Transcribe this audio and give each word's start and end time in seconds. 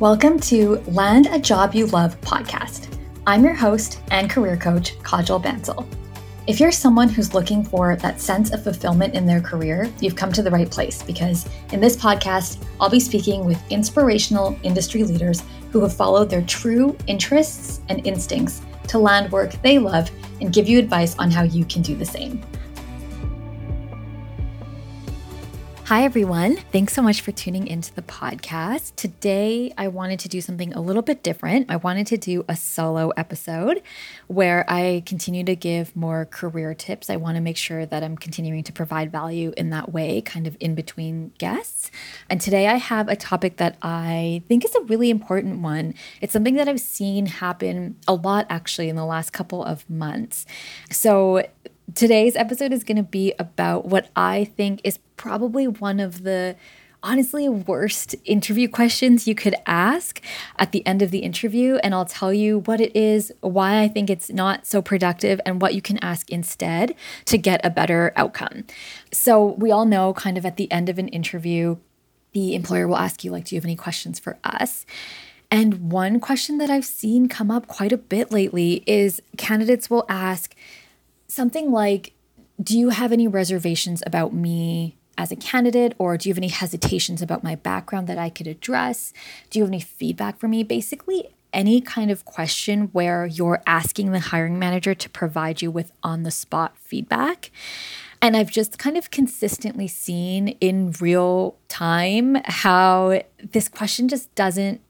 Welcome 0.00 0.40
to 0.40 0.76
Land 0.86 1.26
a 1.26 1.38
Job 1.38 1.74
You 1.74 1.84
Love 1.84 2.18
podcast. 2.22 2.98
I'm 3.26 3.44
your 3.44 3.52
host 3.52 4.00
and 4.10 4.30
career 4.30 4.56
coach, 4.56 4.98
Kajal 5.00 5.44
Bansal. 5.44 5.86
If 6.46 6.58
you're 6.58 6.72
someone 6.72 7.10
who's 7.10 7.34
looking 7.34 7.62
for 7.62 7.96
that 7.96 8.18
sense 8.18 8.50
of 8.50 8.64
fulfillment 8.64 9.12
in 9.12 9.26
their 9.26 9.42
career, 9.42 9.92
you've 10.00 10.16
come 10.16 10.32
to 10.32 10.42
the 10.42 10.50
right 10.50 10.70
place 10.70 11.02
because 11.02 11.46
in 11.72 11.80
this 11.80 11.98
podcast, 11.98 12.64
I'll 12.80 12.88
be 12.88 12.98
speaking 12.98 13.44
with 13.44 13.62
inspirational 13.70 14.58
industry 14.62 15.04
leaders 15.04 15.42
who 15.70 15.82
have 15.82 15.94
followed 15.94 16.30
their 16.30 16.46
true 16.46 16.96
interests 17.06 17.82
and 17.90 18.06
instincts 18.06 18.62
to 18.88 18.98
land 18.98 19.30
work 19.30 19.52
they 19.60 19.78
love 19.78 20.10
and 20.40 20.50
give 20.50 20.66
you 20.66 20.78
advice 20.78 21.14
on 21.18 21.30
how 21.30 21.42
you 21.42 21.66
can 21.66 21.82
do 21.82 21.94
the 21.94 22.06
same. 22.06 22.42
Hi, 25.90 26.04
everyone. 26.04 26.54
Thanks 26.70 26.92
so 26.92 27.02
much 27.02 27.20
for 27.20 27.32
tuning 27.32 27.66
into 27.66 27.92
the 27.92 28.02
podcast. 28.02 28.94
Today, 28.94 29.74
I 29.76 29.88
wanted 29.88 30.20
to 30.20 30.28
do 30.28 30.40
something 30.40 30.72
a 30.72 30.80
little 30.80 31.02
bit 31.02 31.24
different. 31.24 31.66
I 31.68 31.78
wanted 31.78 32.06
to 32.06 32.16
do 32.16 32.44
a 32.48 32.54
solo 32.54 33.08
episode 33.16 33.82
where 34.28 34.64
I 34.68 35.02
continue 35.04 35.42
to 35.42 35.56
give 35.56 35.96
more 35.96 36.26
career 36.26 36.74
tips. 36.74 37.10
I 37.10 37.16
want 37.16 37.38
to 37.38 37.40
make 37.40 37.56
sure 37.56 37.86
that 37.86 38.04
I'm 38.04 38.16
continuing 38.16 38.62
to 38.62 38.72
provide 38.72 39.10
value 39.10 39.52
in 39.56 39.70
that 39.70 39.92
way, 39.92 40.20
kind 40.20 40.46
of 40.46 40.56
in 40.60 40.76
between 40.76 41.32
guests. 41.38 41.90
And 42.28 42.40
today, 42.40 42.68
I 42.68 42.76
have 42.76 43.08
a 43.08 43.16
topic 43.16 43.56
that 43.56 43.76
I 43.82 44.44
think 44.46 44.64
is 44.64 44.76
a 44.76 44.82
really 44.82 45.10
important 45.10 45.60
one. 45.60 45.94
It's 46.20 46.32
something 46.32 46.54
that 46.54 46.68
I've 46.68 46.78
seen 46.78 47.26
happen 47.26 47.96
a 48.06 48.14
lot 48.14 48.46
actually 48.48 48.90
in 48.90 48.94
the 48.94 49.04
last 49.04 49.32
couple 49.32 49.64
of 49.64 49.90
months. 49.90 50.46
So, 50.88 51.42
Today's 51.94 52.36
episode 52.36 52.72
is 52.72 52.84
going 52.84 52.98
to 52.98 53.02
be 53.02 53.32
about 53.38 53.86
what 53.86 54.10
I 54.14 54.44
think 54.44 54.80
is 54.84 54.98
probably 55.16 55.66
one 55.66 55.98
of 55.98 56.22
the 56.24 56.56
honestly 57.02 57.48
worst 57.48 58.14
interview 58.26 58.68
questions 58.68 59.26
you 59.26 59.34
could 59.34 59.54
ask 59.66 60.20
at 60.58 60.72
the 60.72 60.86
end 60.86 61.00
of 61.00 61.10
the 61.10 61.20
interview. 61.20 61.76
And 61.76 61.94
I'll 61.94 62.04
tell 62.04 62.34
you 62.34 62.58
what 62.60 62.80
it 62.80 62.94
is, 62.94 63.32
why 63.40 63.80
I 63.80 63.88
think 63.88 64.10
it's 64.10 64.28
not 64.28 64.66
so 64.66 64.82
productive, 64.82 65.40
and 65.46 65.62
what 65.62 65.74
you 65.74 65.80
can 65.80 65.96
ask 65.98 66.28
instead 66.30 66.94
to 67.24 67.38
get 67.38 67.64
a 67.64 67.70
better 67.70 68.12
outcome. 68.14 68.64
So, 69.10 69.52
we 69.52 69.70
all 69.70 69.86
know 69.86 70.12
kind 70.12 70.36
of 70.36 70.44
at 70.44 70.58
the 70.58 70.70
end 70.70 70.90
of 70.90 70.98
an 70.98 71.08
interview, 71.08 71.78
the 72.32 72.54
employer 72.54 72.86
will 72.86 72.98
ask 72.98 73.24
you, 73.24 73.30
like, 73.30 73.46
do 73.46 73.54
you 73.54 73.58
have 73.60 73.64
any 73.64 73.76
questions 73.76 74.18
for 74.18 74.38
us? 74.44 74.84
And 75.50 75.90
one 75.90 76.20
question 76.20 76.58
that 76.58 76.70
I've 76.70 76.84
seen 76.84 77.28
come 77.28 77.50
up 77.50 77.66
quite 77.66 77.90
a 77.90 77.96
bit 77.96 78.30
lately 78.30 78.84
is 78.86 79.20
candidates 79.36 79.90
will 79.90 80.04
ask, 80.08 80.54
something 81.30 81.70
like 81.70 82.12
Do 82.62 82.78
you 82.78 82.90
have 82.90 83.12
any 83.12 83.26
reservations 83.26 84.02
about 84.06 84.34
me 84.34 84.98
as 85.16 85.32
a 85.32 85.36
candidate, 85.36 85.94
or 85.98 86.16
do 86.16 86.28
you 86.28 86.32
have 86.32 86.38
any 86.38 86.48
hesitations 86.48 87.22
about 87.22 87.42
my 87.42 87.54
background 87.54 88.06
that 88.06 88.18
I 88.18 88.28
could 88.28 88.46
address? 88.46 89.12
Do 89.48 89.58
you 89.58 89.64
have 89.64 89.70
any 89.70 89.80
feedback 89.80 90.38
for 90.38 90.48
me? 90.48 90.62
Basically, 90.62 91.28
any 91.52 91.80
kind 91.80 92.10
of 92.10 92.24
question 92.24 92.88
where 92.92 93.26
you're 93.26 93.62
asking 93.66 94.12
the 94.12 94.20
hiring 94.20 94.58
manager 94.58 94.94
to 94.94 95.10
provide 95.10 95.62
you 95.62 95.70
with 95.70 95.92
on 96.02 96.22
the 96.22 96.30
spot 96.30 96.76
feedback. 96.78 97.50
And 98.22 98.36
I've 98.36 98.50
just 98.50 98.78
kind 98.78 98.96
of 98.96 99.10
consistently 99.10 99.88
seen 99.88 100.48
in 100.60 100.92
real 101.00 101.56
time 101.68 102.36
how 102.44 103.22
this 103.52 103.68
question 103.68 104.08
just 104.08 104.34
doesn't 104.34 104.80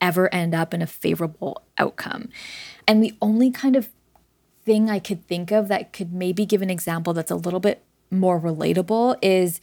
ever 0.00 0.32
end 0.34 0.54
up 0.54 0.72
in 0.72 0.82
a 0.82 0.86
favorable 0.86 1.62
outcome. 1.78 2.30
And 2.88 3.02
the 3.02 3.14
only 3.20 3.50
kind 3.50 3.76
of 3.76 3.90
thing 4.64 4.90
I 4.90 4.98
could 4.98 5.26
think 5.26 5.50
of 5.50 5.68
that 5.68 5.92
could 5.92 6.12
maybe 6.12 6.46
give 6.46 6.62
an 6.62 6.70
example 6.70 7.12
that's 7.12 7.30
a 7.30 7.36
little 7.36 7.60
bit 7.60 7.82
more 8.10 8.40
relatable 8.40 9.16
is 9.22 9.60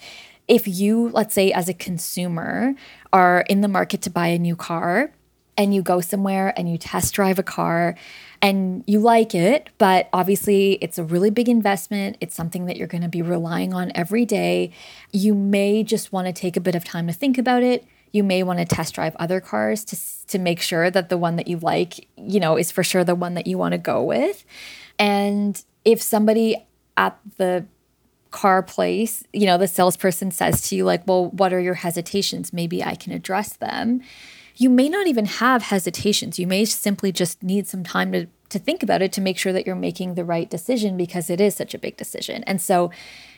if 0.47 0.67
you, 0.67 1.09
let's 1.09 1.33
say, 1.33 1.51
as 1.51 1.69
a 1.69 1.73
consumer, 1.73 2.73
are 3.13 3.45
in 3.47 3.61
the 3.61 3.67
market 3.67 4.01
to 4.01 4.09
buy 4.09 4.27
a 4.27 4.39
new 4.39 4.55
car 4.55 5.11
and 5.55 5.75
you 5.75 5.81
go 5.81 6.01
somewhere 6.01 6.53
and 6.57 6.69
you 6.69 6.77
test 6.77 7.13
drive 7.13 7.37
a 7.37 7.43
car 7.43 7.95
and 8.41 8.83
you 8.87 8.99
like 8.99 9.35
it, 9.35 9.69
but 9.77 10.09
obviously 10.13 10.73
it's 10.81 10.97
a 10.97 11.03
really 11.03 11.29
big 11.29 11.49
investment. 11.49 12.17
It's 12.21 12.33
something 12.33 12.65
that 12.65 12.77
you're 12.77 12.87
going 12.87 13.03
to 13.03 13.09
be 13.09 13.21
relying 13.21 13.73
on 13.73 13.91
every 13.93 14.25
day. 14.25 14.71
You 15.11 15.35
may 15.35 15.83
just 15.83 16.11
want 16.11 16.27
to 16.27 16.33
take 16.33 16.55
a 16.55 16.61
bit 16.61 16.75
of 16.75 16.83
time 16.83 17.07
to 17.07 17.13
think 17.13 17.37
about 17.37 17.61
it. 17.61 17.85
You 18.11 18.23
may 18.23 18.41
want 18.41 18.59
to 18.59 18.65
test 18.65 18.95
drive 18.95 19.15
other 19.17 19.39
cars 19.39 19.83
to, 19.85 20.27
to 20.29 20.39
make 20.39 20.61
sure 20.61 20.89
that 20.89 21.09
the 21.09 21.17
one 21.17 21.35
that 21.35 21.47
you 21.47 21.57
like, 21.57 22.07
you 22.17 22.39
know, 22.39 22.57
is 22.57 22.71
for 22.71 22.83
sure 22.83 23.03
the 23.03 23.13
one 23.13 23.33
that 23.35 23.45
you 23.45 23.57
want 23.57 23.73
to 23.73 23.77
go 23.77 24.01
with. 24.01 24.45
And 24.99 25.63
if 25.85 26.01
somebody 26.01 26.67
at 26.97 27.17
the 27.37 27.65
car 28.31 28.61
place, 28.61 29.23
you 29.33 29.47
know, 29.47 29.57
the 29.57 29.67
salesperson 29.67 30.29
says 30.31 30.61
to 30.69 30.75
you, 30.75 30.83
like, 30.83 31.07
well, 31.07 31.31
what 31.31 31.53
are 31.53 31.59
your 31.59 31.75
hesitations? 31.75 32.53
Maybe 32.53 32.83
I 32.83 32.95
can 32.95 33.13
address 33.13 33.53
them. 33.53 34.01
You 34.55 34.69
may 34.69 34.89
not 34.89 35.07
even 35.07 35.25
have 35.25 35.63
hesitations. 35.63 36.37
You 36.37 36.45
may 36.45 36.65
simply 36.65 37.11
just 37.11 37.41
need 37.41 37.65
some 37.65 37.83
time 37.83 38.11
to, 38.11 38.27
to 38.49 38.59
think 38.59 38.83
about 38.83 39.01
it 39.01 39.13
to 39.13 39.21
make 39.21 39.37
sure 39.37 39.53
that 39.53 39.65
you're 39.65 39.75
making 39.75 40.15
the 40.15 40.25
right 40.25 40.49
decision 40.49 40.97
because 40.97 41.29
it 41.29 41.39
is 41.39 41.55
such 41.55 41.73
a 41.73 41.79
big 41.79 41.95
decision. 41.95 42.43
And 42.43 42.61
so 42.61 42.91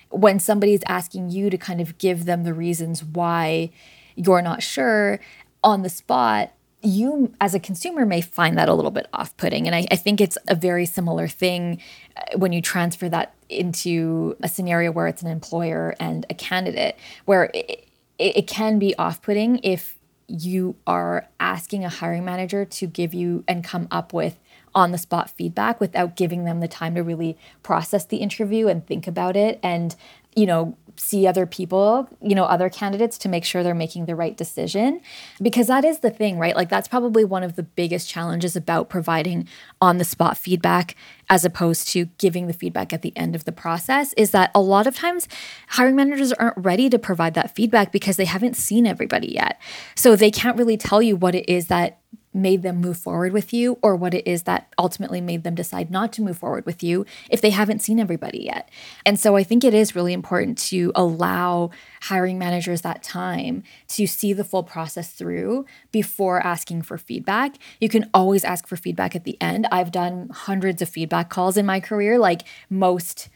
when 0.10 0.40
somebody's 0.40 0.82
asking 0.88 1.30
you 1.30 1.50
to 1.50 1.58
kind 1.58 1.80
of 1.80 1.98
give 1.98 2.26
them 2.26 2.44
the 2.44 2.54
reasons 2.54 3.04
why 3.04 3.70
you're 4.16 4.42
not 4.42 4.64
sure 4.64 5.20
on 5.64 5.84
the 5.84 5.90
spot, 5.90 6.54
you 6.82 7.34
as 7.40 7.54
a 7.54 7.60
consumer 7.60 8.06
may 8.06 8.22
find 8.22 8.58
that 8.58 8.68
a 8.68 8.74
little 8.74 8.92
bit 8.92 9.08
off-putting. 9.14 9.68
And 9.68 9.76
I, 9.76 9.86
I, 9.92 9.96
think 9.96 10.20
it's 10.20 10.38
a 10.48 10.56
very 10.56 10.86
similar 10.86 11.28
thing 11.28 11.80
uh, 12.18 12.38
when 12.38 12.54
you 12.54 12.62
transfer 12.62 13.08
that 13.10 13.36
into 13.50 14.36
a 14.42 14.48
scenario 14.48 14.92
where 14.92 15.08
it's 15.08 15.22
an 15.22 15.28
employer 15.28 15.96
and 16.00 16.26
a 16.30 16.34
candidate 16.34 16.98
where 17.26 17.52
it, 17.54 17.88
it, 18.18 18.38
it 18.38 18.48
can 18.48 18.80
be 18.80 18.96
off-putting 18.98 19.60
if 19.60 19.98
you 20.28 20.76
are 20.88 21.28
asking 21.40 21.84
a 21.84 21.90
hiring 21.90 22.26
manager 22.26 22.66
to 22.66 22.88
give 22.88 23.14
you 23.14 23.44
and 23.48 23.64
come 23.64 23.88
up 23.92 24.14
with 24.14 24.40
on 24.74 24.92
the 24.92 24.98
spot 24.98 25.30
feedback 25.30 25.82
without 25.82 26.16
giving 26.16 26.46
them 26.46 26.62
the 26.62 26.68
time 26.68 26.96
to 26.96 27.02
really 27.02 27.38
process 27.62 28.06
the 28.06 28.18
interview 28.18 28.68
and 28.68 28.88
think 28.88 29.06
about 29.06 29.36
it. 29.36 29.60
And 29.62 29.96
you 30.36 30.46
know 30.46 30.78
see 30.98 31.28
other 31.28 31.46
people, 31.46 32.10
you 32.22 32.36
know, 32.36 32.46
other 32.46 32.70
candidates 32.70 33.18
to 33.20 33.30
make 33.30 33.44
sure 33.44 33.64
they're 33.64 33.74
making 33.74 34.06
the 34.06 34.16
right 34.16 34.36
decision. 34.36 35.02
Because 35.42 35.68
that 35.68 35.86
is 35.86 36.00
the 36.00 36.10
thing, 36.10 36.38
right? 36.38 36.56
Like, 36.56 36.70
that's 36.70 36.88
probably 36.88 37.24
one 37.24 37.44
of 37.44 37.56
the 37.56 37.64
biggest 37.64 38.10
challenges 38.10 38.56
about 38.56 38.90
providing 38.90 39.48
on 39.80 39.98
the 39.98 40.04
spot 40.04 40.38
feedback 40.38 40.96
as 41.30 41.46
opposed 41.46 41.88
to 41.90 42.06
giving 42.18 42.48
the 42.48 42.54
feedback 42.54 42.92
at 42.92 43.02
the 43.02 43.16
end 43.16 43.36
of 43.36 43.46
the 43.46 43.52
process 43.52 44.14
is 44.14 44.32
that 44.32 44.52
a 44.54 44.62
lot 44.62 44.86
of 44.86 44.96
times 44.96 45.28
hiring 45.70 45.96
managers 45.96 46.34
aren't 46.34 46.58
ready 46.58 46.90
to 46.90 47.00
provide 47.00 47.34
that 47.34 47.56
feedback 47.56 47.92
because 47.92 48.18
they 48.18 48.26
haven't 48.26 48.56
seen 48.56 48.86
everybody 48.86 49.32
yet. 49.34 49.60
So 49.96 50.16
they 50.16 50.32
can't 50.32 50.58
really 50.58 50.78
tell 50.78 51.02
you 51.02 51.16
what 51.16 51.36
it 51.36 51.48
is 51.48 51.68
that 51.68 52.00
made 52.34 52.62
them 52.62 52.78
move 52.78 52.98
forward 52.98 53.34
with 53.34 53.52
you 53.52 53.78
or 53.82 53.96
what 53.96 54.14
it 54.14 54.26
is 54.28 54.44
that 54.44 54.72
ultimately 54.78 55.20
made 55.20 55.44
them 55.44 55.56
decide 55.56 55.92
not 55.92 56.14
to 56.14 56.22
move 56.22 56.38
forward 56.38 56.66
with 56.66 56.82
you 56.82 57.06
if 57.30 57.42
they 57.42 57.50
haven't 57.50 57.82
seen 57.82 58.00
everybody 58.00 58.44
yet. 58.44 58.70
And 59.06 59.20
so 59.20 59.36
I 59.36 59.44
think 59.44 59.64
it 59.64 59.74
is 59.74 59.96
really 59.96 60.14
important 60.14 60.58
to 60.70 60.92
allow 60.96 61.72
hiring 62.04 62.40
managers 62.40 62.82
that 62.82 63.04
time 63.04 63.64
to 63.90 64.08
see 64.08 64.34
the 64.34 64.44
full 64.44 64.64
process 64.64 65.12
through 65.12 65.66
before 65.92 66.46
asking 66.46 66.84
for 66.84 66.98
feedback. 66.98 67.56
You 67.80 67.90
can 67.90 68.10
always 68.14 68.44
ask 68.44 68.68
for 68.68 68.78
feedback 68.78 69.16
at 69.16 69.24
the 69.24 69.38
end. 69.42 69.68
I've 69.72 69.92
done 69.92 70.30
hundreds 70.30 70.82
of 70.82 70.90
feedback 70.90 71.30
calls 71.30 71.58
in 71.58 71.66
my 71.66 71.80
career, 71.80 72.18
like 72.18 72.44
most 72.70 73.30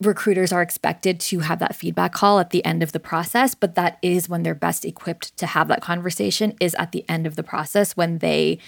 recruiters 0.00 0.52
are 0.52 0.62
expected 0.62 1.20
to 1.20 1.40
have 1.40 1.58
that 1.58 1.74
feedback 1.74 2.12
call 2.12 2.38
at 2.38 2.50
the 2.50 2.64
end 2.64 2.82
of 2.82 2.92
the 2.92 3.00
process 3.00 3.54
but 3.54 3.74
that 3.74 3.98
is 4.02 4.28
when 4.28 4.42
they're 4.42 4.54
best 4.54 4.84
equipped 4.84 5.36
to 5.36 5.46
have 5.46 5.68
that 5.68 5.82
conversation 5.82 6.54
is 6.60 6.74
at 6.76 6.92
the 6.92 7.04
end 7.08 7.26
of 7.26 7.36
the 7.36 7.42
process 7.42 7.96
when 7.96 8.18
they 8.18 8.58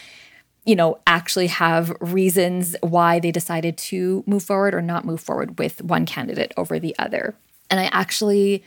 you 0.64 0.76
know 0.76 0.98
actually 1.06 1.48
have 1.48 1.94
reasons 2.00 2.76
why 2.80 3.18
they 3.18 3.30
decided 3.30 3.76
to 3.76 4.22
move 4.26 4.42
forward 4.42 4.74
or 4.74 4.82
not 4.82 5.04
move 5.04 5.20
forward 5.20 5.58
with 5.58 5.82
one 5.82 6.06
candidate 6.06 6.52
over 6.56 6.78
the 6.78 6.94
other. 6.98 7.34
And 7.70 7.80
i 7.80 7.84
actually 7.86 8.62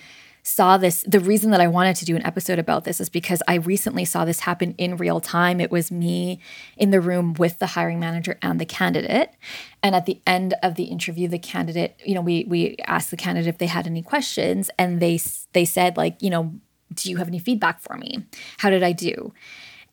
saw 0.46 0.78
this. 0.78 1.04
The 1.08 1.20
reason 1.20 1.50
that 1.52 1.60
I 1.60 1.68
wanted 1.68 1.96
to 1.98 2.06
do 2.06 2.16
an 2.16 2.24
episode 2.24 2.60
about 2.60 2.84
this 2.84 3.02
is 3.02 3.10
because 3.10 3.42
I 3.48 3.56
recently 3.56 4.06
saw 4.06 4.26
this 4.26 4.42
happen 4.42 4.76
in 4.78 4.96
real 4.96 5.20
time. 5.20 5.60
It 5.60 5.72
was 5.72 5.92
me 5.92 6.40
in 6.78 6.92
the 6.92 7.02
room 7.02 7.34
with 7.34 7.58
the 7.58 7.66
hiring 7.66 8.00
manager 8.00 8.38
and 8.44 8.62
the 8.62 8.66
candidate. 8.66 9.32
And 9.82 9.96
at 9.96 10.06
the 10.06 10.22
end 10.28 10.54
of 10.62 10.76
the 10.76 10.84
interview, 10.84 11.28
the 11.28 11.40
candidate, 11.40 12.00
you 12.06 12.14
know, 12.14 12.22
we 12.22 12.46
we 12.48 12.78
asked 12.86 13.10
the 13.10 13.18
candidate 13.18 13.48
if 13.48 13.58
they 13.58 13.66
had 13.66 13.88
any 13.88 14.04
questions, 14.04 14.70
and 14.78 15.02
they 15.02 15.20
they 15.54 15.66
said 15.66 15.98
like, 15.98 16.22
you 16.22 16.30
know, 16.30 16.54
do 16.94 17.10
you 17.10 17.18
have 17.18 17.28
any 17.28 17.40
feedback 17.40 17.82
for 17.82 17.98
me? 17.98 18.24
How 18.60 18.70
did 18.70 18.84
I 18.84 18.92
do? 18.92 19.34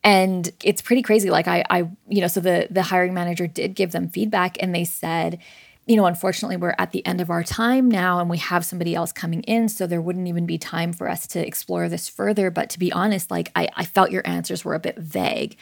and 0.04 0.50
it's 0.64 0.82
pretty 0.82 1.00
crazy 1.00 1.30
like 1.30 1.46
i 1.46 1.64
i 1.70 1.88
you 2.08 2.20
know 2.20 2.26
so 2.26 2.40
the 2.40 2.66
the 2.70 2.82
hiring 2.82 3.14
manager 3.14 3.46
did 3.46 3.76
give 3.76 3.92
them 3.92 4.08
feedback 4.08 4.60
and 4.60 4.74
they 4.74 4.84
said 4.84 5.38
you 5.86 5.96
know, 5.96 6.06
unfortunately, 6.06 6.56
we're 6.56 6.74
at 6.78 6.92
the 6.92 7.04
end 7.04 7.20
of 7.20 7.28
our 7.28 7.42
time 7.42 7.90
now 7.90 8.20
and 8.20 8.30
we 8.30 8.38
have 8.38 8.64
somebody 8.64 8.94
else 8.94 9.12
coming 9.12 9.42
in. 9.42 9.68
So 9.68 9.86
there 9.86 10.00
wouldn't 10.00 10.28
even 10.28 10.46
be 10.46 10.58
time 10.58 10.92
for 10.92 11.08
us 11.08 11.26
to 11.28 11.44
explore 11.44 11.88
this 11.88 12.08
further. 12.08 12.50
But 12.50 12.70
to 12.70 12.78
be 12.78 12.92
honest, 12.92 13.30
like 13.30 13.50
I, 13.56 13.68
I 13.74 13.84
felt 13.84 14.12
your 14.12 14.26
answers 14.26 14.64
were 14.64 14.74
a 14.74 14.80
bit 14.80 14.96
vague. 14.98 15.56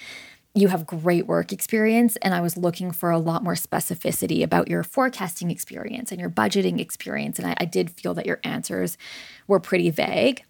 You 0.52 0.68
have 0.68 0.84
great 0.84 1.28
work 1.28 1.52
experience, 1.52 2.16
and 2.16 2.34
I 2.34 2.40
was 2.40 2.56
looking 2.56 2.90
for 2.90 3.10
a 3.10 3.18
lot 3.18 3.44
more 3.44 3.54
specificity 3.54 4.42
about 4.42 4.66
your 4.66 4.82
forecasting 4.82 5.48
experience 5.48 6.10
and 6.10 6.20
your 6.20 6.28
budgeting 6.28 6.80
experience. 6.80 7.38
And 7.38 7.46
I, 7.46 7.54
I 7.58 7.64
did 7.66 7.88
feel 7.88 8.14
that 8.14 8.26
your 8.26 8.40
answers 8.42 8.98
were 9.46 9.60
pretty 9.60 9.90
vague. 9.90 10.42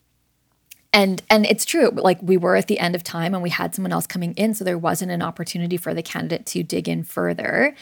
And 0.93 1.23
and 1.31 1.47
it's 1.47 1.65
true 1.65 1.91
like 1.91 2.19
we 2.21 2.37
were 2.37 2.57
at 2.57 2.67
the 2.67 2.79
end 2.79 2.95
of 2.95 3.05
time 3.05 3.35
and 3.35 3.43
we 3.43 3.51
had 3.51 3.75
someone 3.75 3.93
else 3.93 4.07
coming 4.07 4.35
in 4.35 4.55
so 4.55 4.65
there 4.65 4.79
wasn't 4.79 5.11
an 5.11 5.23
opportunity 5.23 5.77
for 5.77 5.95
the 5.95 6.03
candidate 6.03 6.47
to 6.47 6.63
dig 6.63 6.89
in 6.89 7.05
further. 7.05 7.75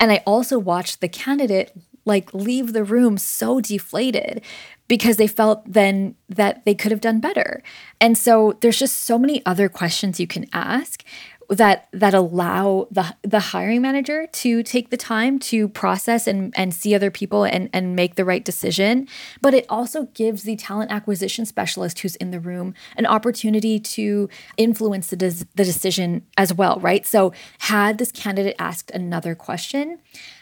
And 0.00 0.10
i 0.10 0.22
also 0.26 0.58
watched 0.58 1.00
the 1.00 1.08
candidate 1.08 1.72
like 2.04 2.32
leave 2.34 2.72
the 2.72 2.84
room 2.84 3.18
so 3.18 3.60
deflated 3.60 4.42
because 4.88 5.18
they 5.18 5.26
felt 5.26 5.70
then 5.70 6.14
that 6.28 6.64
they 6.64 6.74
could 6.74 6.90
have 6.90 7.02
done 7.02 7.20
better. 7.20 7.62
And 8.00 8.16
so 8.16 8.56
there's 8.60 8.78
just 8.78 8.96
so 9.00 9.18
many 9.18 9.44
other 9.44 9.68
questions 9.68 10.18
you 10.18 10.26
can 10.26 10.46
ask 10.52 11.04
that 11.48 11.88
that 11.92 12.12
allow 12.12 12.88
the 12.90 13.14
the 13.22 13.40
hiring 13.40 13.80
manager 13.80 14.26
to 14.26 14.62
take 14.62 14.90
the 14.90 14.96
time 14.96 15.38
to 15.38 15.68
process 15.68 16.26
and 16.26 16.52
and 16.56 16.74
see 16.74 16.94
other 16.94 17.10
people 17.10 17.44
and 17.44 17.70
and 17.72 17.96
make 17.96 18.16
the 18.16 18.24
right 18.24 18.44
decision. 18.44 19.08
But 19.40 19.54
it 19.54 19.64
also 19.68 20.04
gives 20.14 20.42
the 20.42 20.56
talent 20.56 20.90
acquisition 20.90 21.46
specialist 21.46 22.00
who's 22.00 22.16
in 22.16 22.30
the 22.30 22.40
room 22.40 22.74
an 22.96 23.06
opportunity 23.06 23.80
to 23.80 24.28
influence 24.56 25.08
the 25.08 25.16
des- 25.16 25.46
the 25.54 25.64
decision 25.64 26.26
as 26.36 26.52
well 26.52 26.78
right? 26.80 27.06
So 27.06 27.32
had 27.60 27.98
this 27.98 28.12
candidate 28.12 28.56
asked 28.58 28.90
another 28.90 29.34
question 29.34 29.98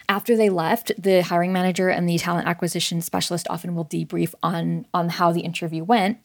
after 0.09 0.35
they 0.35 0.49
left 0.49 0.91
the 0.97 1.21
hiring 1.21 1.53
manager 1.53 1.89
and 1.89 2.07
the 2.07 2.17
talent 2.17 2.47
acquisition 2.47 3.01
specialist 3.01 3.47
often 3.49 3.75
will 3.75 3.85
debrief 3.85 4.33
on 4.43 4.85
on 4.93 5.09
how 5.09 5.31
the 5.31 5.41
interview 5.41 5.83
went. 5.83 6.17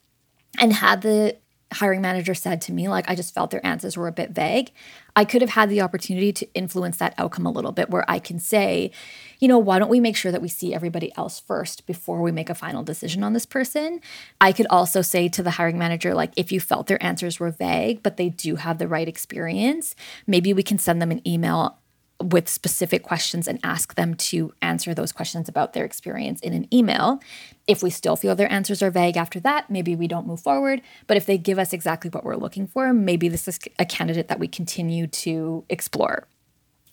And 0.59 0.71
had 0.73 1.01
the 1.01 1.37
hiring 1.73 2.01
manager 2.01 2.33
said 2.33 2.61
to 2.61 2.73
me, 2.73 2.87
like, 2.87 3.09
I 3.09 3.15
just 3.15 3.33
felt 3.33 3.51
their 3.51 3.65
answers 3.65 3.97
were 3.97 4.07
a 4.07 4.11
bit 4.11 4.31
vague. 4.31 4.71
I 5.15 5.25
could 5.25 5.41
have 5.41 5.51
had 5.51 5.69
the 5.69 5.81
opportunity 5.81 6.31
to 6.33 6.53
influence 6.53 6.97
that 6.97 7.13
outcome 7.17 7.45
a 7.45 7.51
little 7.51 7.71
bit 7.71 7.89
where 7.89 8.03
I 8.09 8.19
can 8.19 8.39
say, 8.39 8.91
you 9.39 9.47
know, 9.47 9.59
why 9.59 9.79
don't 9.79 9.89
we 9.89 9.99
make 9.99 10.15
sure 10.15 10.31
that 10.31 10.41
we 10.41 10.47
see 10.47 10.73
everybody 10.73 11.11
else 11.17 11.39
first 11.39 11.85
before 11.85 12.21
we 12.21 12.31
make 12.31 12.49
a 12.49 12.55
final 12.55 12.83
decision 12.83 13.23
on 13.23 13.33
this 13.33 13.45
person? 13.45 14.01
I 14.41 14.51
could 14.51 14.67
also 14.69 15.01
say 15.01 15.29
to 15.29 15.43
the 15.43 15.51
hiring 15.51 15.77
manager, 15.77 16.13
like, 16.13 16.31
if 16.35 16.51
you 16.51 16.59
felt 16.59 16.87
their 16.87 17.03
answers 17.03 17.39
were 17.39 17.51
vague, 17.51 18.01
but 18.01 18.17
they 18.17 18.29
do 18.29 18.55
have 18.55 18.77
the 18.77 18.87
right 18.87 19.07
experience, 19.07 19.95
maybe 20.25 20.53
we 20.53 20.63
can 20.63 20.79
send 20.79 21.01
them 21.01 21.11
an 21.11 21.27
email 21.27 21.77
with 22.21 22.47
specific 22.47 23.03
questions 23.03 23.47
and 23.47 23.59
ask 23.63 23.95
them 23.95 24.13
to 24.13 24.53
answer 24.61 24.93
those 24.93 25.11
questions 25.11 25.49
about 25.49 25.73
their 25.73 25.83
experience 25.83 26.39
in 26.41 26.53
an 26.53 26.73
email. 26.73 27.19
If 27.67 27.83
we 27.83 27.89
still 27.89 28.15
feel 28.15 28.35
their 28.35 28.51
answers 28.51 28.81
are 28.81 28.91
vague 28.91 29.17
after 29.17 29.39
that, 29.41 29.69
maybe 29.69 29.95
we 29.95 30.07
don't 30.07 30.27
move 30.27 30.39
forward. 30.39 30.81
But 31.07 31.17
if 31.17 31.25
they 31.25 31.37
give 31.37 31.59
us 31.59 31.73
exactly 31.73 32.09
what 32.09 32.23
we're 32.23 32.35
looking 32.35 32.67
for, 32.67 32.93
maybe 32.93 33.27
this 33.29 33.47
is 33.47 33.59
a 33.79 33.85
candidate 33.85 34.27
that 34.27 34.39
we 34.39 34.47
continue 34.47 35.07
to 35.07 35.65
explore. 35.69 36.27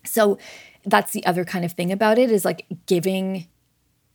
So 0.05 0.39
that's 0.85 1.13
the 1.13 1.25
other 1.27 1.45
kind 1.45 1.65
of 1.65 1.73
thing 1.73 1.93
about 1.93 2.19
it 2.19 2.31
is 2.31 2.45
like 2.45 2.67
giving 2.87 3.47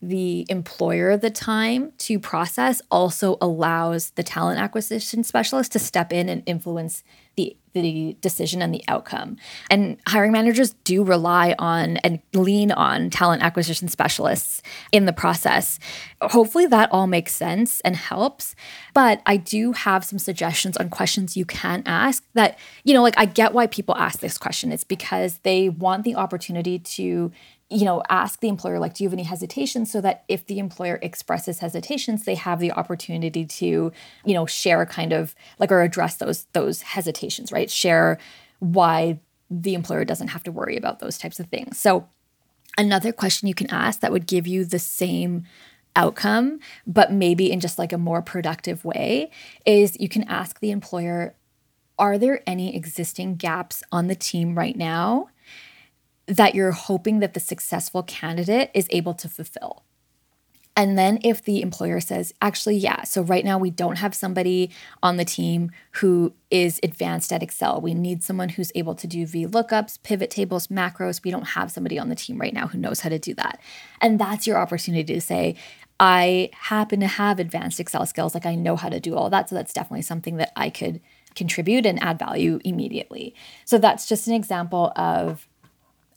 the 0.08 0.46
employer 0.50 1.18
the 1.18 1.30
time 1.30 1.92
to 1.98 2.20
process 2.20 2.82
also 2.92 3.38
allows 3.42 4.12
the 4.12 4.24
talent 4.24 4.60
acquisition 4.60 5.24
specialist 5.24 5.72
to 5.72 5.80
step 5.80 6.14
in 6.14 6.30
and 6.30 6.44
influence 6.46 7.04
the 7.36 7.56
the 7.74 8.16
decision 8.22 8.62
and 8.62 8.74
the 8.74 8.86
outcome. 8.88 9.36
And 9.70 9.98
hiring 10.08 10.32
managers 10.32 10.74
do 10.86 11.04
rely 11.04 11.56
on 11.60 11.98
and 11.98 12.22
lean 12.34 12.72
on 12.72 13.10
talent 13.10 13.44
acquisition 13.44 13.90
specialists 13.90 14.62
in 14.94 15.06
the 15.06 15.12
process. 15.12 15.78
Hopefully 16.22 16.68
that 16.68 16.90
all 16.94 17.06
makes 17.06 17.36
sense 17.36 17.82
and 17.82 17.98
helps, 17.98 18.56
but 18.94 19.22
I 19.26 19.36
do 19.36 19.74
have 19.74 20.06
some 20.06 20.20
suggestions 20.20 20.78
on 20.78 20.88
questions 20.88 21.36
you 21.36 21.44
can 21.44 21.84
ask 21.86 22.24
that 22.34 22.58
you 22.86 22.94
know 22.94 23.04
like 23.04 23.18
I 23.18 23.26
get 23.26 23.54
why 23.54 23.68
people 23.68 23.98
ask 23.98 24.20
this 24.20 24.38
question. 24.38 24.72
It's 24.72 24.86
because 24.86 25.40
they 25.40 25.68
want 25.68 26.06
the 26.06 26.16
opportunity 26.16 26.80
to 26.80 27.34
you 27.70 27.84
know 27.84 28.04
ask 28.10 28.40
the 28.42 28.48
employer 28.48 28.78
like 28.80 28.94
do 28.94 29.04
you 29.04 29.10
have 29.10 29.14
any 29.14 29.24
hesitations? 29.24 29.92
So 29.92 30.02
that 30.02 30.24
if 30.28 30.46
the 30.46 30.60
employer 30.60 31.00
expresses 31.02 31.60
hesitations 31.60 32.26
they 32.26 32.36
have 32.36 32.60
the 32.60 32.72
opportunity 32.72 33.46
to 33.46 33.92
you 34.26 34.34
know 34.34 34.46
share 34.46 34.86
kind 34.86 35.14
of 35.14 35.36
like 35.60 35.72
or 35.72 35.82
address 35.82 36.18
those 36.18 36.46
those 36.54 36.82
hesitations 36.82 37.52
right? 37.52 37.70
Share 37.70 38.18
why 38.60 39.20
the 39.50 39.74
employer 39.74 40.06
doesn't 40.06 40.30
have 40.30 40.44
to 40.44 40.52
worry 40.52 40.78
about 40.78 41.00
those 41.00 41.18
types 41.18 41.40
of 41.40 41.48
things. 41.48 41.78
So 41.78 42.08
another 42.78 43.12
question 43.12 43.48
you 43.48 43.54
can 43.54 43.70
ask 43.70 44.00
that 44.00 44.12
would 44.12 44.28
give 44.28 44.48
you 44.48 44.66
the 44.66 44.80
same 44.80 45.44
outcome 45.96 46.60
but 46.86 47.12
maybe 47.12 47.52
in 47.52 47.60
just 47.60 47.80
like 47.80 47.94
a 47.94 47.98
more 47.98 48.22
productive 48.22 48.84
way 48.84 49.32
is 49.66 49.96
you 50.00 50.10
can 50.10 50.24
ask 50.24 50.60
the 50.60 50.72
employer 50.72 51.34
are 51.98 52.18
there 52.18 52.42
any 52.46 52.76
existing 52.76 53.36
gaps 53.36 53.82
on 53.94 54.08
the 54.08 54.16
team 54.16 54.58
right 54.58 54.76
now 54.76 55.30
that 56.28 56.56
you're 56.56 56.72
hoping 56.72 57.20
that 57.20 57.34
the 57.34 57.40
successful 57.40 58.04
candidate 58.04 58.72
is 58.74 58.88
able 58.90 59.14
to 59.14 59.30
fulfill. 59.30 59.84
And 60.78 60.98
then 60.98 61.20
if 61.24 61.42
the 61.42 61.62
employer 61.62 62.02
says, 62.02 62.34
actually, 62.42 62.76
yeah, 62.76 63.04
so 63.04 63.22
right 63.22 63.46
now 63.46 63.58
we 63.58 63.70
don't 63.70 63.98
have 63.98 64.14
somebody 64.14 64.72
on 65.02 65.16
the 65.16 65.24
team 65.24 65.72
who 65.94 66.34
is 66.52 66.82
advanced 66.84 67.32
at 67.32 67.42
Excel. 67.42 67.80
We 67.80 67.94
need 67.94 68.24
someone 68.24 68.50
who's 68.50 68.74
able 68.76 68.94
to 68.96 69.08
do 69.08 69.26
VLOOKUPs, 69.26 70.04
pivot 70.04 70.30
tables, 70.30 70.68
macros. 70.68 71.24
We 71.24 71.32
don't 71.32 71.50
have 71.50 71.72
somebody 71.72 71.98
on 71.98 72.10
the 72.10 72.16
team 72.16 72.38
right 72.38 72.54
now 72.54 72.68
who 72.68 72.78
knows 72.78 73.00
how 73.00 73.10
to 73.10 73.20
do 73.20 73.34
that. 73.36 73.62
And 74.02 74.20
that's 74.20 74.46
your 74.46 74.58
opportunity 74.58 75.14
to 75.14 75.22
say, 75.22 75.56
I 75.98 76.50
happen 76.52 77.00
to 77.00 77.08
have 77.08 77.40
advanced 77.40 77.80
Excel 77.80 78.06
skills. 78.06 78.34
Like 78.34 78.46
I 78.46 78.56
know 78.56 78.76
how 78.76 78.90
to 78.90 79.00
do 79.00 79.16
all 79.16 79.30
that. 79.30 79.48
So 79.48 79.56
that's 79.56 79.72
definitely 79.72 80.02
something 80.02 80.36
that 80.38 80.52
I 80.58 80.70
could 80.70 81.00
contribute 81.36 81.86
and 81.86 82.04
add 82.04 82.20
value 82.20 82.60
immediately. 82.66 83.34
So 83.64 83.78
that's 83.78 84.10
just 84.10 84.28
an 84.28 84.34
example 84.34 84.92
of 84.98 85.48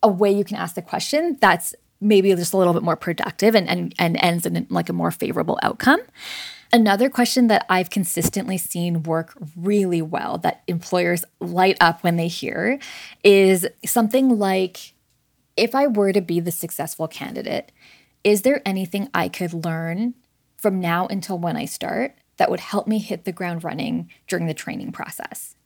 a 0.03 0.09
way 0.09 0.31
you 0.31 0.45
can 0.45 0.57
ask 0.57 0.75
the 0.75 0.83
question 0.83 1.37
that's 1.41 1.75
maybe 2.01 2.35
just 2.35 2.53
a 2.53 2.57
little 2.57 2.73
bit 2.73 2.83
more 2.83 2.97
productive 2.97 3.55
and, 3.55 3.69
and, 3.69 3.95
and 3.99 4.17
ends 4.23 4.47
in 4.47 4.67
like 4.71 4.89
a 4.89 4.93
more 4.93 5.11
favorable 5.11 5.59
outcome. 5.63 6.01
Another 6.73 7.09
question 7.09 7.47
that 7.47 7.65
I've 7.69 7.91
consistently 7.91 8.59
seen 8.59 9.03
work 9.03 9.37
really 9.57 10.03
well 10.03 10.39
that 10.39 10.63
employers 10.67 11.25
light 11.41 11.79
up 11.81 12.05
when 12.05 12.17
they 12.17 12.29
hear 12.29 12.79
is 13.25 13.67
something 13.87 14.39
like 14.39 14.93
if 15.57 15.75
I 15.75 15.87
were 15.87 16.13
to 16.13 16.21
be 16.21 16.41
the 16.41 16.53
successful 16.53 17.09
candidate, 17.09 17.73
is 18.23 18.43
there 18.43 18.63
anything 18.67 19.09
I 19.15 19.29
could 19.29 19.65
learn 19.65 20.15
from 20.57 20.79
now 20.79 21.07
until 21.07 21.39
when 21.39 21.57
I 21.57 21.65
start 21.65 22.17
that 22.37 22.51
would 22.51 22.61
help 22.61 22.87
me 22.87 22.99
hit 22.99 23.25
the 23.25 23.33
ground 23.33 23.65
running 23.65 24.11
during 24.29 24.47
the 24.47 24.55
training 24.55 24.93
process? 24.93 25.57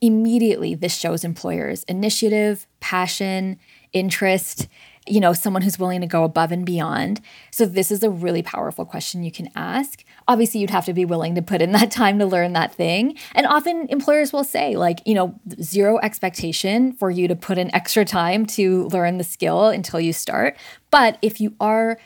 Immediately, 0.00 0.74
this 0.74 0.96
shows 0.96 1.24
employers 1.24 1.84
initiative, 1.84 2.66
passion, 2.80 3.58
interest, 3.92 4.68
you 5.06 5.20
know, 5.20 5.32
someone 5.32 5.62
who's 5.62 5.78
willing 5.78 6.00
to 6.00 6.06
go 6.06 6.24
above 6.24 6.52
and 6.52 6.64
beyond. 6.64 7.20
So, 7.50 7.66
this 7.66 7.90
is 7.90 8.02
a 8.02 8.10
really 8.10 8.42
powerful 8.42 8.84
question 8.84 9.22
you 9.22 9.32
can 9.32 9.50
ask. 9.54 10.04
Obviously, 10.28 10.60
you'd 10.60 10.70
have 10.70 10.84
to 10.86 10.92
be 10.92 11.04
willing 11.04 11.34
to 11.34 11.42
put 11.42 11.60
in 11.60 11.72
that 11.72 11.90
time 12.02 12.18
to 12.18 12.26
learn 12.26 12.52
that 12.52 12.74
thing. 12.74 13.16
And 13.34 13.46
often 13.46 13.86
employers 13.88 14.32
will 14.32 14.44
say, 14.44 14.76
like, 14.76 15.00
you 15.06 15.14
know, 15.14 15.38
zero 15.62 15.98
expectation 15.98 16.92
for 16.92 17.10
you 17.10 17.28
to 17.28 17.36
put 17.36 17.58
in 17.58 17.74
extra 17.74 18.04
time 18.04 18.46
to 18.46 18.84
learn 18.88 19.18
the 19.18 19.24
skill 19.24 19.68
until 19.68 20.00
you 20.00 20.12
start. 20.12 20.56
But 20.90 21.18
if 21.22 21.40
you 21.40 21.54
are 21.60 21.98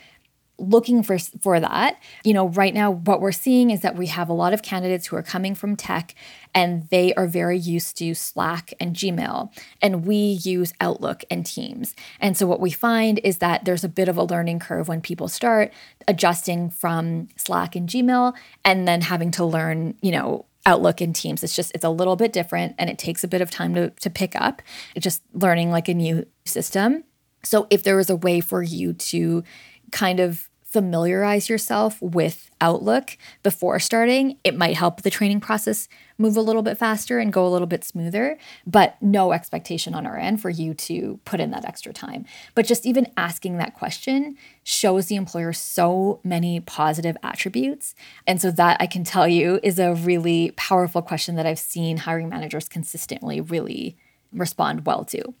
looking 0.57 1.03
for 1.03 1.17
for 1.19 1.59
that. 1.59 1.99
You 2.23 2.33
know 2.33 2.49
right 2.49 2.73
now 2.73 2.91
what 2.91 3.21
we're 3.21 3.31
seeing 3.31 3.71
is 3.71 3.81
that 3.81 3.95
we 3.95 4.07
have 4.07 4.29
a 4.29 4.33
lot 4.33 4.53
of 4.53 4.61
candidates 4.61 5.07
who 5.07 5.15
are 5.15 5.23
coming 5.23 5.55
from 5.55 5.75
tech 5.75 6.15
and 6.53 6.87
they 6.89 7.13
are 7.15 7.27
very 7.27 7.57
used 7.57 7.97
to 7.97 8.13
slack 8.13 8.73
and 8.79 8.95
gmail 8.95 9.51
and 9.81 10.05
we 10.05 10.15
use 10.15 10.73
outlook 10.79 11.23
and 11.29 11.45
teams. 11.45 11.95
And 12.19 12.37
so 12.37 12.47
what 12.47 12.61
we 12.61 12.71
find 12.71 13.19
is 13.23 13.39
that 13.39 13.65
there's 13.65 13.83
a 13.83 13.89
bit 13.89 14.07
of 14.07 14.17
a 14.17 14.23
learning 14.23 14.59
curve 14.59 14.87
when 14.87 15.01
people 15.01 15.27
start 15.27 15.73
adjusting 16.07 16.69
from 16.69 17.27
slack 17.35 17.75
and 17.75 17.89
gmail 17.89 18.33
and 18.63 18.87
then 18.87 19.01
having 19.01 19.31
to 19.31 19.45
learn 19.45 19.95
you 20.01 20.11
know 20.11 20.45
outlook 20.65 20.99
and 21.01 21.15
teams. 21.15 21.43
It's 21.43 21.55
just 21.55 21.71
it's 21.75 21.85
a 21.85 21.89
little 21.89 22.15
bit 22.15 22.33
different 22.33 22.75
and 22.77 22.89
it 22.89 22.97
takes 22.97 23.23
a 23.23 23.27
bit 23.27 23.41
of 23.41 23.51
time 23.51 23.75
to, 23.75 23.89
to 23.89 24.09
pick 24.09 24.35
up 24.35 24.61
it's 24.95 25.03
just 25.03 25.21
learning 25.33 25.71
like 25.71 25.87
a 25.87 25.93
new 25.93 26.25
system. 26.45 27.03
So 27.43 27.67
if 27.69 27.83
there 27.83 27.95
was 27.95 28.09
a 28.09 28.15
way 28.15 28.41
for 28.41 28.63
you 28.63 28.93
to 28.93 29.43
kind 29.91 30.19
of 30.19 30.49
familiarize 30.75 31.47
yourself 31.47 32.01
with 32.01 32.51
Outlook 32.59 33.17
before 33.43 33.79
starting, 33.79 34.37
it 34.43 34.57
might 34.57 34.75
help 34.75 35.03
the 35.03 35.09
training 35.09 35.39
process 35.39 35.87
move 36.17 36.35
a 36.35 36.41
little 36.41 36.61
bit 36.61 36.77
faster 36.77 37.17
and 37.17 37.31
go 37.31 37.47
a 37.47 37.49
little 37.49 37.65
bit 37.65 37.85
smoother, 37.85 38.37
but 38.67 39.01
no 39.01 39.31
expectation 39.31 39.93
on 39.93 40.05
our 40.05 40.17
end 40.17 40.41
for 40.41 40.49
you 40.49 40.73
to 40.73 41.17
put 41.23 41.39
in 41.39 41.51
that 41.51 41.63
extra 41.63 41.93
time. 41.93 42.25
But 42.55 42.65
just 42.65 42.85
even 42.85 43.09
asking 43.15 43.55
that 43.55 43.73
question 43.73 44.35
shows 44.65 45.05
the 45.05 45.15
employer 45.15 45.53
so 45.53 46.19
many 46.25 46.59
positive 46.59 47.15
attributes. 47.23 47.95
And 48.27 48.41
so, 48.41 48.51
that 48.51 48.75
I 48.81 48.85
can 48.85 49.05
tell 49.05 49.29
you 49.29 49.61
is 49.63 49.79
a 49.79 49.95
really 49.95 50.51
powerful 50.57 51.01
question 51.01 51.35
that 51.35 51.45
I've 51.45 51.57
seen 51.57 51.95
hiring 51.95 52.27
managers 52.27 52.67
consistently 52.67 53.39
really 53.39 53.95
respond 54.33 54.85
well 54.85 55.05
to. 55.05 55.33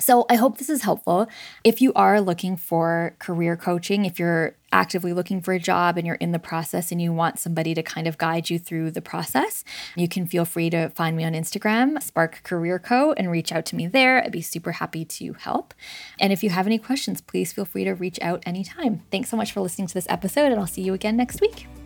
So, 0.00 0.26
I 0.28 0.36
hope 0.36 0.58
this 0.58 0.70
is 0.70 0.82
helpful. 0.82 1.28
If 1.62 1.80
you 1.80 1.92
are 1.94 2.20
looking 2.20 2.56
for 2.56 3.14
career 3.18 3.56
coaching, 3.56 4.04
if 4.04 4.18
you're 4.18 4.56
actively 4.72 5.12
looking 5.12 5.40
for 5.40 5.52
a 5.52 5.58
job 5.58 5.96
and 5.96 6.06
you're 6.06 6.16
in 6.16 6.32
the 6.32 6.38
process 6.38 6.92
and 6.92 7.02
you 7.02 7.12
want 7.12 7.38
somebody 7.38 7.74
to 7.74 7.82
kind 7.82 8.06
of 8.06 8.18
guide 8.18 8.50
you 8.50 8.58
through 8.58 8.90
the 8.90 9.02
process, 9.02 9.64
you 9.96 10.08
can 10.08 10.26
feel 10.26 10.44
free 10.44 10.70
to 10.70 10.88
find 10.90 11.16
me 11.16 11.24
on 11.24 11.32
Instagram, 11.32 12.00
Spark 12.02 12.42
Career 12.42 12.78
Co, 12.78 13.12
and 13.12 13.30
reach 13.30 13.52
out 13.52 13.64
to 13.66 13.76
me 13.76 13.86
there. 13.86 14.22
I'd 14.22 14.32
be 14.32 14.42
super 14.42 14.72
happy 14.72 15.04
to 15.04 15.32
help. 15.34 15.74
And 16.18 16.32
if 16.32 16.42
you 16.42 16.50
have 16.50 16.66
any 16.66 16.78
questions, 16.78 17.20
please 17.20 17.52
feel 17.52 17.64
free 17.64 17.84
to 17.84 17.94
reach 17.94 18.18
out 18.20 18.42
anytime. 18.46 19.02
Thanks 19.10 19.30
so 19.30 19.36
much 19.36 19.52
for 19.52 19.60
listening 19.60 19.88
to 19.88 19.94
this 19.94 20.06
episode, 20.08 20.52
and 20.52 20.60
I'll 20.60 20.66
see 20.66 20.82
you 20.82 20.94
again 20.94 21.16
next 21.16 21.40
week. 21.40 21.79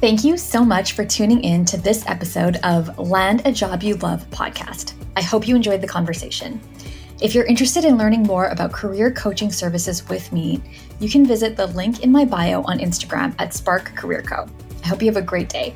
Thank 0.00 0.22
you 0.22 0.36
so 0.36 0.64
much 0.64 0.92
for 0.92 1.04
tuning 1.04 1.42
in 1.42 1.64
to 1.66 1.78
this 1.78 2.04
episode 2.06 2.56
of 2.62 2.98
Land 2.98 3.42
a 3.46 3.52
Job 3.52 3.82
You 3.82 3.94
Love 3.96 4.28
podcast. 4.30 4.92
I 5.16 5.22
hope 5.22 5.48
you 5.48 5.56
enjoyed 5.56 5.80
the 5.80 5.86
conversation. 5.86 6.60
If 7.22 7.34
you're 7.34 7.46
interested 7.46 7.86
in 7.86 7.96
learning 7.96 8.24
more 8.24 8.48
about 8.48 8.72
career 8.72 9.10
coaching 9.10 9.50
services 9.50 10.06
with 10.08 10.30
me, 10.30 10.60
you 11.00 11.08
can 11.08 11.24
visit 11.24 11.56
the 11.56 11.68
link 11.68 12.02
in 12.02 12.12
my 12.12 12.26
bio 12.26 12.62
on 12.64 12.80
Instagram 12.80 13.34
at 13.38 13.54
Spark 13.54 13.94
Career 13.96 14.20
Co. 14.20 14.46
I 14.82 14.88
hope 14.88 15.00
you 15.00 15.06
have 15.06 15.16
a 15.16 15.22
great 15.22 15.48
day. 15.48 15.74